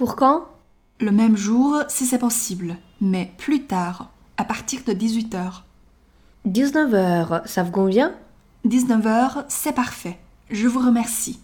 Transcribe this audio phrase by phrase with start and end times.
[0.00, 0.48] Pour quand
[0.98, 5.62] Le même jour si c'est possible, mais plus tard, à partir de 18h.
[6.46, 8.14] 19h, ça vous convient
[8.64, 10.18] 19h, c'est parfait.
[10.50, 11.40] Je vous remercie.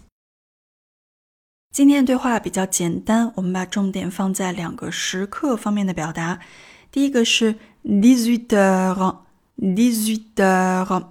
[1.71, 6.39] 今天的对话比较简单，我们把重点放在两个时刻方面的表达。
[6.91, 11.07] 第一个是 dix-huit heures，dix-huit heures，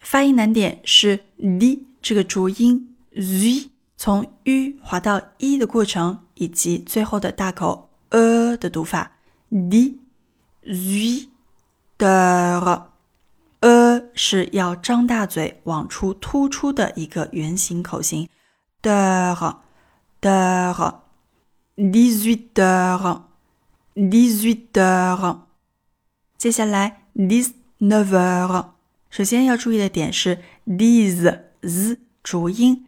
[0.00, 9.11] 发音难点是 d 这个浊音 z 从 u 滑到 e 的过程， 以及最后的大口 e 的读法
[9.51, 9.97] di
[10.63, 11.29] z u
[11.97, 12.87] d e r e。
[13.59, 18.29] 呃是要张大嘴往出突出的一个圆形口型
[18.81, 19.59] d e r e
[20.21, 21.03] d e r e
[21.75, 23.23] d i z u d e r e
[23.95, 25.47] d i z u d e r e。
[26.37, 28.77] 接下来 d i s n e v e r。
[29.09, 32.85] 首先要注意的点是 dix z 主音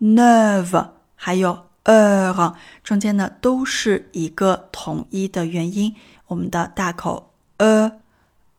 [0.00, 5.96] ，neuf 还有呃，好中间呢都是一个统一的元音。
[6.28, 7.90] 我们的大口 e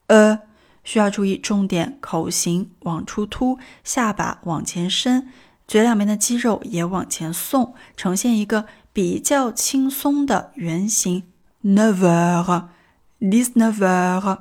[0.08, 0.40] e
[0.84, 5.30] 需要注意重点口型往出凸，下巴往前伸。
[5.66, 11.24] 嘴两边的肌肉也往前送，呈现一个比较轻松的圆形。
[11.64, 14.40] Never，this，never。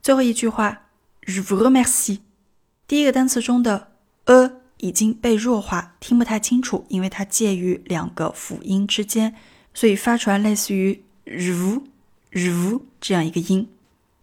[0.00, 0.84] 最后一句话
[1.26, 2.20] ，je vous remercie。
[2.86, 3.88] 第一个单词中的
[4.24, 9.34] a 已经被弱化，听不太清楚，因为它介于两个辅音之间，
[9.72, 13.68] 所以发出来类似于 je vous，je vous 这样一个音。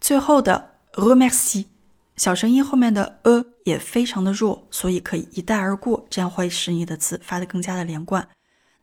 [0.01, 1.65] 最后的 r e m e r c i。
[2.17, 8.25] 小声音后面的 a 也非常的弱，所以可以一带而过，这样会使你的词发得更加的连贯。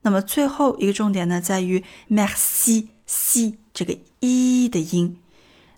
[0.02, 5.16] 那么最后一个重点呢，在于 merci c 这个 e 的音。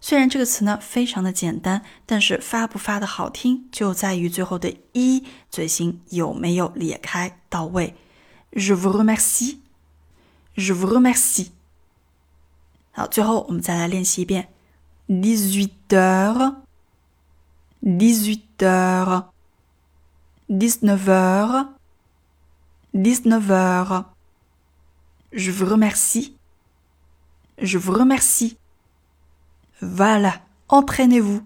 [0.06, 7.96] 虽然这个词呢非常的简单，但是发不发的好听，就在于最后的 e 嘴型有没有裂开到位。
[8.52, 11.52] Je vous remercie，Je vous remercie。
[12.92, 14.50] 好，最后我们再来练习一遍
[15.08, 16.56] ：dix-huit heures。
[17.82, 19.24] dix-huit heures,
[20.46, 21.68] dix-neuf heures,
[22.92, 24.04] dix-neuf heures.
[25.32, 26.34] Je vous remercie.
[27.56, 28.58] Je vous remercie.
[29.80, 30.34] Voilà,
[30.68, 31.42] entraînez-vous.